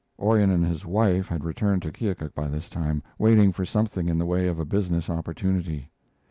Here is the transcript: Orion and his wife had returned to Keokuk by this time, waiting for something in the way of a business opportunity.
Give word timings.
Orion 0.19 0.49
and 0.49 0.65
his 0.65 0.83
wife 0.83 1.27
had 1.27 1.43
returned 1.43 1.83
to 1.83 1.91
Keokuk 1.91 2.33
by 2.33 2.47
this 2.47 2.69
time, 2.69 3.03
waiting 3.19 3.51
for 3.51 3.65
something 3.67 4.07
in 4.09 4.17
the 4.17 4.25
way 4.25 4.47
of 4.47 4.57
a 4.57 4.65
business 4.65 5.11
opportunity. 5.11 5.91